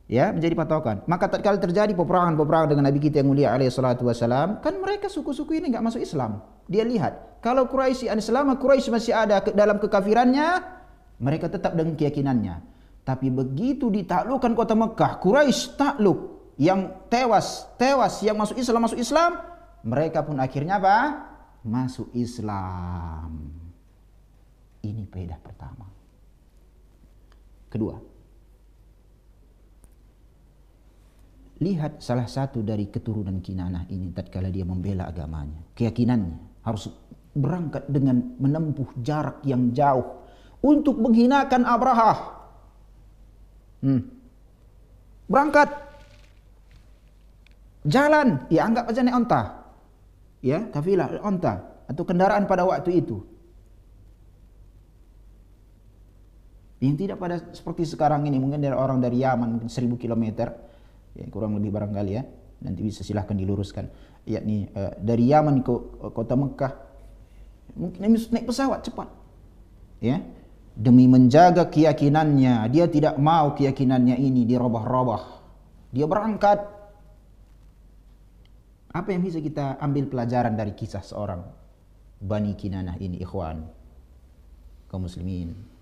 Ya, 0.05 0.35
menjadi 0.35 0.53
patokan. 0.53 1.01
Maka 1.09 1.33
tatkala 1.33 1.57
terjadi 1.57 1.97
peperangan-peperangan 1.97 2.77
dengan 2.77 2.85
Nabi 2.93 3.01
kita 3.01 3.25
yang 3.25 3.29
mulia 3.33 3.57
alaihi 3.57 3.73
salatu 3.73 4.05
wasalam, 4.05 4.61
kan 4.61 4.77
mereka 4.77 5.09
suku-suku 5.09 5.57
ini 5.57 5.73
enggak 5.73 5.81
masuk 5.81 6.05
Islam. 6.05 6.45
Dia 6.69 6.85
lihat, 6.85 7.41
kalau 7.41 7.65
Quraisy 7.65 8.13
selama 8.21 8.61
Quraisy 8.61 8.93
masih 8.93 9.17
ada 9.17 9.41
dalam 9.57 9.81
kekafirannya, 9.81 10.61
mereka 11.25 11.49
tetap 11.49 11.73
dengan 11.73 11.97
keyakinannya. 11.97 12.61
Tapi 13.01 13.33
begitu 13.33 13.89
ditaklukkan 13.89 14.53
kota 14.53 14.77
Mekah, 14.77 15.13
Quraisy 15.25 15.81
takluk, 15.81 16.34
yang 16.55 17.07
tewas, 17.11 17.67
tewas, 17.75 18.23
yang 18.23 18.39
masuk 18.39 18.59
Islam 18.59 18.87
masuk 18.87 18.99
Islam, 19.01 19.43
mereka 19.83 20.23
pun 20.23 20.39
akhirnya 20.39 20.79
apa? 20.79 20.97
Masuk 21.67 22.13
Islam. 22.15 23.51
Ini 24.85 25.03
pedah 25.09 25.41
pertama. 25.41 25.87
Kedua, 27.73 27.97
lihat 31.59 31.99
salah 31.99 32.31
satu 32.31 32.63
dari 32.63 32.87
keturunan 32.87 33.43
Kinanah 33.43 33.91
ini 33.91 34.15
tatkala 34.15 34.53
dia 34.53 34.63
membela 34.63 35.11
agamanya, 35.11 35.59
keyakinannya 35.75 36.63
harus 36.63 36.87
berangkat 37.35 37.91
dengan 37.91 38.39
menempuh 38.39 38.95
jarak 39.03 39.43
yang 39.43 39.75
jauh 39.75 40.23
untuk 40.63 40.97
menghinakan 41.03 41.67
Abraha. 41.67 42.13
Hmm. 43.85 44.01
Berangkat 45.29 45.69
jalan, 47.85 48.49
ya 48.49 48.65
anggap 48.65 48.89
aja 48.89 49.01
naik 49.05 49.17
onta. 49.17 49.43
Ya, 50.45 50.69
kafilah 50.69 51.21
onta. 51.25 51.85
Atau 51.89 52.05
kendaraan 52.09 52.49
pada 52.49 52.65
waktu 52.65 53.05
itu. 53.05 53.21
Yang 56.85 56.97
tidak 57.01 57.17
pada 57.17 57.41
seperti 57.57 57.89
sekarang 57.89 58.29
ini 58.29 58.37
mungkin 58.37 58.61
dari 58.61 58.77
orang 58.77 59.01
dari 59.01 59.25
Yaman 59.25 59.57
mungkin 59.57 59.69
1000 59.73 59.97
kilometer. 59.97 60.53
Ya, 61.17 61.25
kurang 61.33 61.57
lebih 61.57 61.73
barangkali 61.73 62.13
ya. 62.13 62.25
Nanti 62.61 62.81
bisa 62.85 63.01
silahkan 63.01 63.33
diluruskan. 63.33 63.89
Yakni 64.29 64.69
uh, 64.73 64.93
dari 65.01 65.33
Yaman 65.33 65.65
ke 65.65 65.73
uh, 65.73 66.13
kota 66.13 66.37
Mekah. 66.37 66.73
Mungkin 67.77 68.01
naik 68.05 68.45
pesawat 68.45 68.85
cepat. 68.85 69.09
Ya. 70.05 70.21
Demi 70.75 71.09
menjaga 71.09 71.71
keyakinannya. 71.71 72.69
Dia 72.69 72.91
tidak 72.91 73.17
mau 73.17 73.55
keyakinannya 73.57 74.19
ini 74.21 74.45
dirobah-robah. 74.45 75.23
Dia 75.95 76.05
berangkat 76.11 76.74
apa 78.95 79.11
yang 79.11 79.27
bisa 79.27 79.43
kita 79.43 79.77
ambil 79.83 80.07
pelajaran 80.07 80.55
dari 80.55 80.73
kisah 80.79 81.03
seorang 81.03 81.43
Bani 82.23 82.55
Kinanah 82.55 82.95
ini 83.03 83.19
ikhwan 83.19 83.67
kaum 84.87 85.11
muslimin 85.11 85.75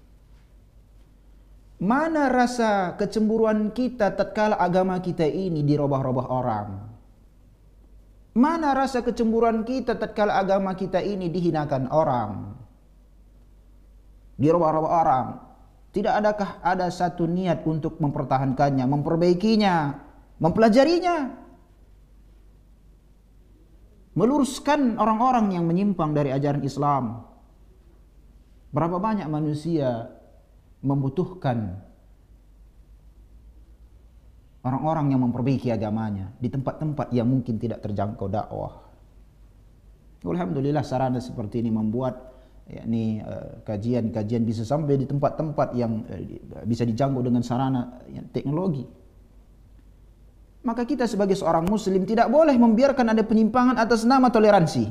Mana 1.82 2.30
rasa 2.30 2.94
kecemburuan 2.94 3.74
kita 3.74 4.14
tatkala 4.14 4.54
agama 4.54 5.02
kita 5.02 5.26
ini 5.26 5.66
dirubah-rubah 5.66 6.26
orang? 6.30 6.68
Mana 8.38 8.70
rasa 8.70 9.02
kecemburuan 9.02 9.66
kita 9.66 9.98
tatkala 9.98 10.38
agama 10.38 10.78
kita 10.78 11.02
ini 11.02 11.26
dihinakan 11.26 11.90
orang? 11.90 12.54
Dirubah-rubah 14.38 14.92
orang. 14.94 15.26
Tidak 15.90 16.14
adakah 16.22 16.62
ada 16.62 16.86
satu 16.86 17.26
niat 17.26 17.66
untuk 17.66 17.98
mempertahankannya, 17.98 18.86
memperbaikinya, 18.86 19.76
mempelajarinya? 20.38 21.41
Meluruskan 24.12 25.00
orang-orang 25.00 25.56
yang 25.56 25.64
menyimpang 25.64 26.12
dari 26.12 26.28
ajaran 26.28 26.60
Islam. 26.60 27.24
Berapa 28.72 29.00
banyak 29.00 29.28
manusia 29.28 30.12
membutuhkan 30.84 31.80
orang-orang 34.62 35.16
yang 35.16 35.20
memperbaiki 35.24 35.72
agamanya 35.72 36.32
di 36.38 36.48
tempat-tempat 36.48 37.08
yang 37.12 37.28
mungkin 37.28 37.56
tidak 37.56 37.80
terjangkau 37.80 38.28
dakwah. 38.28 38.84
Alhamdulillah 40.22 40.86
sarana 40.86 41.18
seperti 41.18 41.64
ini 41.64 41.70
membuat 41.74 42.30
yakni 42.70 43.18
uh, 43.20 43.58
kajian-kajian 43.66 44.46
bisa 44.46 44.62
sampai 44.62 44.94
di 44.94 45.06
tempat-tempat 45.08 45.74
yang 45.74 46.06
uh, 46.06 46.62
bisa 46.62 46.86
dijangkau 46.86 47.20
dengan 47.26 47.42
sarana 47.42 48.00
yang 48.06 48.30
teknologi. 48.30 48.86
Maka 50.62 50.86
kita 50.86 51.10
sebagai 51.10 51.34
seorang 51.34 51.66
muslim 51.66 52.06
tidak 52.06 52.30
boleh 52.30 52.54
membiarkan 52.54 53.10
ada 53.10 53.26
penyimpangan 53.26 53.74
atas 53.82 54.06
nama 54.06 54.30
toleransi. 54.30 54.86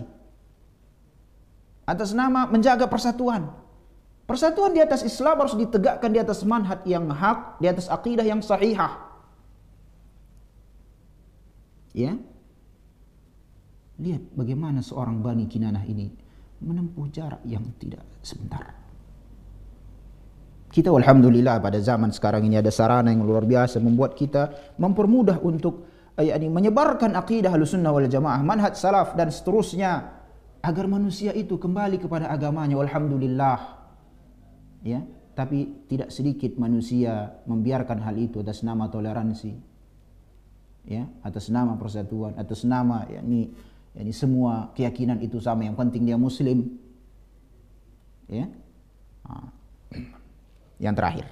Atas 1.88 2.12
nama 2.12 2.48
menjaga 2.48 2.92
persatuan. 2.92 3.48
Persatuan 4.28 4.76
di 4.76 4.84
atas 4.84 5.04
Islam 5.04 5.44
harus 5.44 5.56
ditegakkan 5.56 6.12
di 6.12 6.20
atas 6.20 6.44
manhaj 6.44 6.84
yang 6.88 7.08
hak, 7.08 7.60
di 7.60 7.68
atas 7.68 7.88
akidah 7.88 8.24
yang 8.24 8.44
sahihah. 8.44 9.12
Ya. 11.92 12.16
Lihat 14.00 14.32
bagaimana 14.36 14.80
seorang 14.84 15.20
Bani 15.20 15.48
Kinanah 15.52 15.84
ini 15.88 16.12
menempuh 16.64 17.12
jarak 17.12 17.44
yang 17.44 17.64
tidak 17.80 18.04
sebentar. 18.24 18.81
Kita 20.72 20.88
alhamdulillah 20.88 21.60
pada 21.60 21.84
zaman 21.84 22.16
sekarang 22.16 22.48
ini 22.48 22.56
ada 22.56 22.72
sarana 22.72 23.12
yang 23.12 23.28
luar 23.28 23.44
biasa 23.44 23.84
membuat 23.84 24.16
kita 24.16 24.74
mempermudah 24.80 25.44
untuk 25.44 25.84
eh, 26.16 26.32
yakni 26.32 26.48
menyebarkan 26.48 27.12
akidah 27.20 27.52
Ahlussunnah 27.52 27.92
wal 27.92 28.08
Jamaah, 28.08 28.40
manhaj 28.40 28.80
salaf 28.80 29.12
dan 29.20 29.28
seterusnya 29.28 30.16
agar 30.64 30.88
manusia 30.88 31.36
itu 31.36 31.60
kembali 31.60 32.00
kepada 32.00 32.32
agamanya. 32.32 32.80
Alhamdulillah. 32.80 33.84
Ya 34.88 35.04
tapi 35.36 35.88
tidak 35.92 36.12
sedikit 36.12 36.56
manusia 36.56 37.40
membiarkan 37.48 38.04
hal 38.04 38.16
itu 38.16 38.40
atas 38.40 38.64
nama 38.64 38.88
toleransi. 38.88 39.52
Ya 40.88 41.12
atas 41.20 41.52
nama 41.52 41.76
persatuan 41.76 42.40
atas 42.40 42.64
nama 42.64 43.04
yakni 43.12 43.52
yakni 43.92 44.14
semua 44.16 44.72
keyakinan 44.72 45.20
itu 45.20 45.44
sama. 45.44 45.68
Yang 45.68 45.84
penting 45.84 46.08
dia 46.08 46.16
muslim. 46.16 46.80
Ya. 48.32 48.48
Nah. 49.28 49.52
Yang 50.82 50.98
terakhir. 50.98 51.30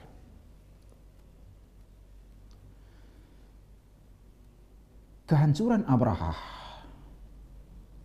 Kehancuran 5.26 5.86
Abraha 5.90 6.34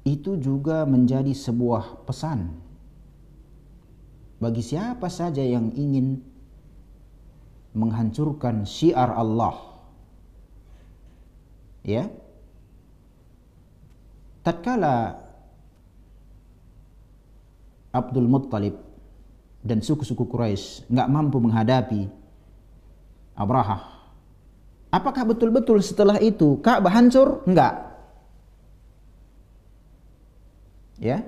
itu 0.04 0.36
juga 0.40 0.84
menjadi 0.84 1.32
sebuah 1.32 2.04
pesan 2.04 2.52
bagi 4.40 4.60
siapa 4.60 5.08
saja 5.08 5.40
yang 5.40 5.72
ingin 5.72 6.20
menghancurkan 7.72 8.68
syiar 8.68 9.12
Allah. 9.12 9.56
Ya. 11.84 12.08
Tatkala 14.44 15.16
Abdul 17.88 18.28
Muttalib 18.28 18.93
dan 19.64 19.80
suku-suku 19.80 20.28
Quraisy 20.28 20.92
nggak 20.92 21.08
mampu 21.08 21.40
menghadapi 21.40 22.04
Abraha. 23.32 23.96
Apakah 24.92 25.26
betul-betul 25.26 25.82
setelah 25.82 26.20
itu 26.20 26.60
Ka'bah 26.60 26.92
hancur? 26.92 27.42
Enggak 27.48 27.94
ya. 31.00 31.24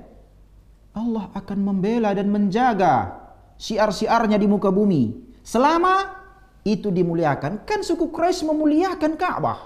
Allah 0.96 1.28
akan 1.36 1.58
membela 1.60 2.16
dan 2.16 2.32
menjaga 2.32 3.20
siar-siarnya 3.60 4.40
di 4.40 4.48
muka 4.48 4.72
bumi. 4.72 5.36
Selama 5.44 6.24
itu 6.64 6.88
dimuliakan. 6.88 7.68
Kan 7.68 7.84
suku 7.84 8.08
Quraisy 8.08 8.48
memuliakan 8.48 9.12
Ka'bah. 9.20 9.60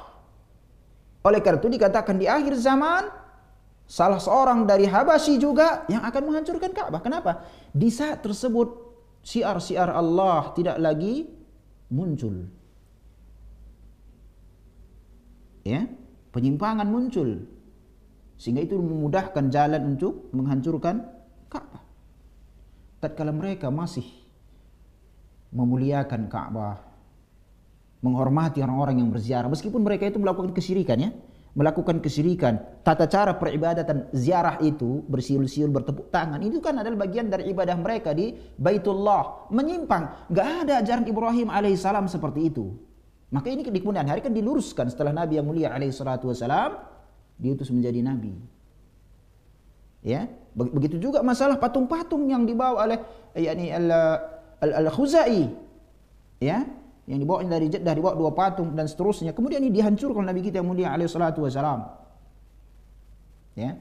Oleh 1.22 1.38
karena 1.44 1.60
itu 1.60 1.70
dikatakan 1.70 2.16
di 2.16 2.26
akhir 2.26 2.56
zaman 2.58 3.19
salah 3.90 4.22
seorang 4.22 4.70
dari 4.70 4.86
Habasyi 4.86 5.42
juga 5.42 5.82
yang 5.90 6.06
akan 6.06 6.22
menghancurkan 6.30 6.70
Ka'bah. 6.70 7.02
Kenapa? 7.02 7.42
Di 7.74 7.90
saat 7.90 8.22
tersebut 8.22 8.70
siar-siar 9.26 9.90
Allah 9.90 10.54
tidak 10.54 10.78
lagi 10.78 11.26
muncul. 11.90 12.46
Ya, 15.66 15.90
penyimpangan 16.30 16.86
muncul. 16.86 17.50
Sehingga 18.38 18.62
itu 18.62 18.78
memudahkan 18.78 19.50
jalan 19.50 19.98
untuk 19.98 20.30
menghancurkan 20.30 21.02
Ka'bah. 21.50 21.82
Tatkala 23.02 23.34
mereka 23.34 23.74
masih 23.74 24.06
memuliakan 25.50 26.30
Ka'bah, 26.30 26.78
menghormati 28.06 28.62
orang-orang 28.62 29.02
yang 29.02 29.10
berziarah, 29.10 29.50
meskipun 29.50 29.82
mereka 29.82 30.06
itu 30.06 30.22
melakukan 30.22 30.54
kesyirikan 30.54 30.96
ya, 31.02 31.10
melakukan 31.50 31.98
kesyirikan, 31.98 32.82
tata 32.86 33.10
cara 33.10 33.34
peribadatan 33.34 34.06
ziarah 34.14 34.62
itu 34.62 35.02
bersiul-siul 35.10 35.70
bertepuk 35.70 36.06
tangan 36.14 36.38
itu 36.46 36.62
kan 36.62 36.78
adalah 36.78 37.02
bagian 37.02 37.26
dari 37.26 37.50
ibadah 37.50 37.74
mereka 37.74 38.14
di 38.14 38.30
Baitullah. 38.54 39.50
Menyimpang. 39.50 40.30
Nggak 40.30 40.48
ada 40.66 40.72
ajaran 40.78 41.04
Ibrahim 41.10 41.48
alaihissalam 41.50 42.06
seperti 42.06 42.54
itu. 42.54 42.70
Maka 43.30 43.50
ini 43.50 43.66
di 43.66 43.78
kemudian 43.82 44.06
hari 44.06 44.22
kan 44.22 44.34
diluruskan 44.34 44.90
setelah 44.90 45.14
Nabi 45.14 45.38
yang 45.38 45.46
mulia 45.46 45.70
alaihissalatu 45.74 46.30
wassalam 46.30 46.78
diutus 47.38 47.70
menjadi 47.70 48.02
nabi. 48.02 48.34
Ya? 50.02 50.26
Begitu 50.54 50.98
juga 50.98 51.22
masalah 51.22 51.56
patung-patung 51.56 52.26
yang 52.26 52.42
dibawa 52.42 52.90
oleh 52.90 52.98
yakni 53.38 53.70
al-Khuzai. 54.60 55.46
Ya 56.42 56.66
yang 57.08 57.18
dibawa 57.18 57.42
dari 57.46 57.72
Jeddah 57.72 57.94
dibawa 57.96 58.14
dua 58.14 58.30
patung 58.34 58.76
dan 58.76 58.84
seterusnya. 58.84 59.32
Kemudian 59.32 59.64
ini 59.64 59.72
dihancurkan 59.72 60.26
Nabi 60.26 60.44
kita 60.44 60.60
yang 60.60 60.68
mulia 60.68 60.92
alaihi 60.92 61.10
salatu 61.10 61.42
wasalam. 61.46 61.86
Ya. 63.56 63.76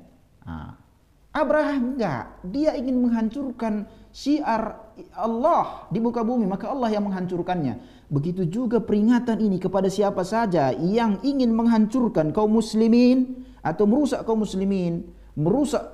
Nah. 0.46 0.90
Abraham 1.30 1.94
enggak, 1.94 2.42
dia 2.42 2.74
ingin 2.74 3.06
menghancurkan 3.06 3.86
syiar 4.10 4.82
Allah 5.14 5.86
di 5.94 6.02
muka 6.02 6.26
bumi, 6.26 6.50
maka 6.50 6.74
Allah 6.74 6.90
yang 6.90 7.06
menghancurkannya. 7.06 7.78
Begitu 8.10 8.50
juga 8.50 8.82
peringatan 8.82 9.38
ini 9.38 9.62
kepada 9.62 9.94
siapa 9.94 10.26
saja 10.26 10.74
yang 10.74 11.22
ingin 11.22 11.54
menghancurkan 11.54 12.34
kaum 12.34 12.50
muslimin 12.50 13.46
atau 13.62 13.86
merusak 13.86 14.26
kaum 14.26 14.42
muslimin, 14.42 15.06
merusak 15.38 15.86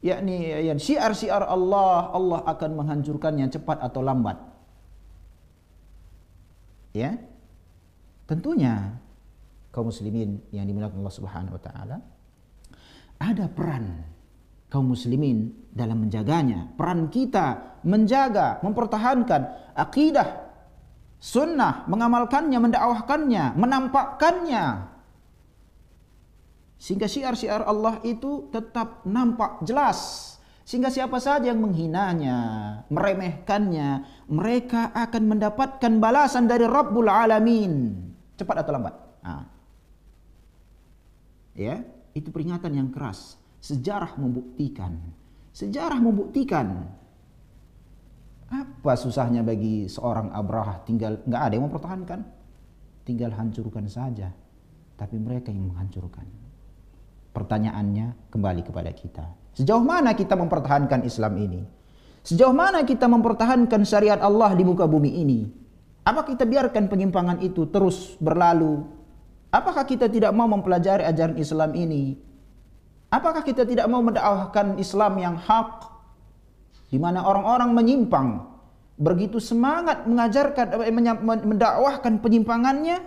yakni 0.00 0.48
ya, 0.48 0.72
syiar-syiar 0.72 1.44
Allah, 1.44 2.08
Allah 2.16 2.40
akan 2.48 2.80
menghancurkannya 2.80 3.52
cepat 3.52 3.84
atau 3.84 4.00
lambat 4.00 4.55
ya. 6.96 7.12
Tentunya 8.26 8.96
kaum 9.70 9.92
muslimin 9.92 10.40
yang 10.50 10.64
dimuliakan 10.64 11.04
Allah 11.04 11.16
Subhanahu 11.16 11.54
wa 11.54 11.62
taala 11.62 11.96
ada 13.20 13.46
peran 13.52 14.04
kaum 14.72 14.92
muslimin 14.92 15.68
dalam 15.72 16.04
menjaganya. 16.04 16.72
Peran 16.74 17.12
kita 17.12 17.78
menjaga 17.86 18.58
mempertahankan 18.64 19.72
akidah 19.76 20.48
sunnah 21.20 21.86
mengamalkannya 21.86 22.58
mendakwahkannya 22.58 23.44
menampakkannya. 23.56 24.64
Sehingga 26.76 27.08
syiar-syiar 27.08 27.64
Allah 27.64 28.04
itu 28.04 28.52
tetap 28.52 29.00
nampak 29.08 29.64
jelas 29.64 30.35
sehingga 30.66 30.90
siapa 30.90 31.22
saja 31.22 31.54
yang 31.54 31.62
menghinanya, 31.62 32.38
meremehkannya, 32.90 34.02
mereka 34.26 34.90
akan 34.90 35.22
mendapatkan 35.30 35.92
balasan 36.02 36.50
dari 36.50 36.66
Rabbul 36.66 37.06
Alamin. 37.06 37.94
Cepat 38.34 38.66
atau 38.66 38.74
lambat. 38.74 38.94
Nah. 39.22 39.46
Ya, 41.54 41.86
itu 42.18 42.34
peringatan 42.34 42.74
yang 42.74 42.90
keras. 42.90 43.38
Sejarah 43.62 44.18
membuktikan. 44.18 44.98
Sejarah 45.54 46.02
membuktikan. 46.02 46.90
Apa 48.50 48.98
susahnya 48.98 49.46
bagi 49.46 49.86
seorang 49.86 50.34
Abraha 50.34 50.82
tinggal 50.82 51.22
nggak 51.22 51.42
ada 51.46 51.52
yang 51.54 51.66
mempertahankan, 51.70 52.20
tinggal 53.06 53.30
hancurkan 53.38 53.86
saja. 53.86 54.34
Tapi 54.98 55.14
mereka 55.14 55.54
yang 55.54 55.70
menghancurkan. 55.70 56.26
Pertanyaannya 57.30 58.34
kembali 58.34 58.66
kepada 58.66 58.90
kita 58.90 59.45
Sejauh 59.56 59.80
mana 59.80 60.12
kita 60.12 60.36
mempertahankan 60.36 61.00
Islam 61.08 61.32
ini? 61.40 61.64
Sejauh 62.20 62.52
mana 62.52 62.84
kita 62.84 63.08
mempertahankan 63.08 63.88
syariat 63.88 64.20
Allah 64.20 64.52
di 64.52 64.68
muka 64.68 64.84
bumi 64.84 65.24
ini? 65.24 65.48
Apa 66.04 66.28
kita 66.28 66.44
biarkan 66.44 66.92
penyimpangan 66.92 67.40
itu 67.40 67.64
terus 67.72 68.20
berlalu? 68.20 68.84
Apakah 69.48 69.88
kita 69.88 70.12
tidak 70.12 70.36
mau 70.36 70.44
mempelajari 70.44 71.08
ajaran 71.08 71.40
Islam 71.40 71.72
ini? 71.72 72.20
Apakah 73.08 73.40
kita 73.40 73.64
tidak 73.64 73.88
mau 73.88 74.04
mendakwahkan 74.04 74.76
Islam 74.76 75.16
yang 75.16 75.40
hak? 75.40 75.88
Di 76.92 77.00
mana 77.00 77.24
orang-orang 77.24 77.72
menyimpang, 77.72 78.44
begitu 79.00 79.40
semangat 79.40 80.04
mengajarkan 80.04 80.84
eh, 80.84 80.92
mendakwahkan 81.24 82.20
penyimpangannya, 82.20 83.00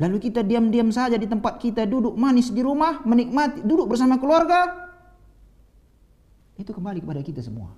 lalu 0.00 0.16
kita 0.24 0.40
diam-diam 0.40 0.88
saja 0.88 1.20
di 1.20 1.28
tempat 1.28 1.60
kita 1.60 1.84
duduk 1.84 2.16
manis 2.16 2.48
di 2.48 2.64
rumah, 2.64 3.04
menikmati 3.04 3.60
duduk 3.60 3.92
bersama 3.92 4.16
keluarga, 4.16 4.89
itu 6.60 6.76
kembali 6.76 7.00
kepada 7.00 7.24
kita 7.24 7.40
semua. 7.40 7.72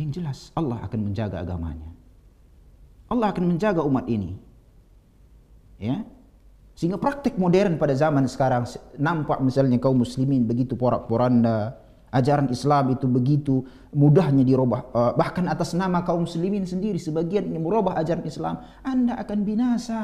Yang 0.00 0.10
jelas 0.16 0.38
Allah 0.56 0.80
akan 0.88 1.00
menjaga 1.12 1.44
agamanya. 1.44 1.92
Allah 3.12 3.28
akan 3.28 3.44
menjaga 3.52 3.84
umat 3.84 4.08
ini. 4.08 4.40
Ya. 5.76 6.08
Sehingga 6.72 6.96
praktik 6.96 7.36
modern 7.36 7.76
pada 7.76 7.92
zaman 7.92 8.24
sekarang 8.24 8.64
nampak 8.96 9.44
misalnya 9.44 9.76
kaum 9.76 10.00
muslimin 10.00 10.48
begitu 10.48 10.80
porak-poranda, 10.80 11.76
ajaran 12.08 12.48
Islam 12.48 12.96
itu 12.96 13.04
begitu 13.04 13.54
mudahnya 13.92 14.42
dirubah 14.42 14.80
eh, 14.88 15.12
bahkan 15.14 15.46
atas 15.46 15.76
nama 15.76 16.02
kaum 16.02 16.24
muslimin 16.24 16.64
sendiri 16.64 16.96
sebagian 16.98 17.52
yang 17.52 17.60
merubah 17.60 18.00
ajaran 18.00 18.24
Islam, 18.24 18.64
Anda 18.80 19.20
akan 19.20 19.38
binasa. 19.44 20.02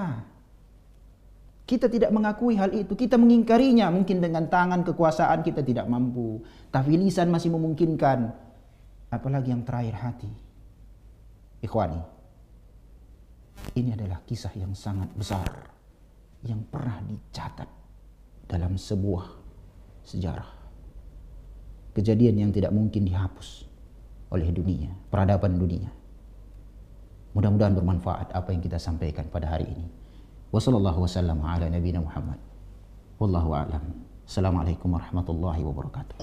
Kita 1.66 1.90
tidak 1.90 2.14
mengakui 2.14 2.54
hal 2.54 2.70
itu, 2.70 2.94
kita 2.94 3.18
mengingkarinya. 3.18 3.90
Mungkin 3.90 4.22
dengan 4.22 4.46
tangan 4.46 4.86
kekuasaan 4.86 5.42
kita 5.42 5.66
tidak 5.66 5.90
mampu, 5.90 6.38
tapi 6.70 6.94
lisan 6.94 7.26
masih 7.26 7.50
memungkinkan. 7.50 8.30
Apalagi 9.10 9.50
yang 9.50 9.66
terakhir 9.66 9.98
hati. 9.98 10.30
Ikhwani, 11.66 11.98
ini 13.74 13.90
adalah 13.98 14.22
kisah 14.22 14.54
yang 14.54 14.78
sangat 14.78 15.10
besar 15.18 15.74
yang 16.46 16.62
pernah 16.70 17.02
dicatat 17.02 17.66
dalam 18.46 18.78
sebuah 18.78 19.26
sejarah. 20.06 20.50
Kejadian 21.98 22.46
yang 22.46 22.50
tidak 22.54 22.70
mungkin 22.70 23.08
dihapus 23.08 23.66
oleh 24.30 24.54
dunia, 24.54 24.94
peradaban 25.10 25.58
dunia. 25.58 25.90
Mudah-mudahan 27.34 27.74
bermanfaat 27.74 28.32
apa 28.32 28.48
yang 28.54 28.62
kita 28.62 28.78
sampaikan 28.78 29.26
pada 29.26 29.50
hari 29.50 29.66
ini. 29.66 30.05
وصلى 30.56 30.76
الله 30.76 30.96
وسلم 30.98 31.36
على 31.44 31.68
نبينا 31.68 32.00
محمد. 32.00 32.40
والله 33.20 33.44
أعلم. 33.54 33.84
السلام 34.24 34.56
عليكم 34.56 34.88
ورحمة 34.88 35.28
الله 35.28 35.58
وبركاته. 35.68 36.16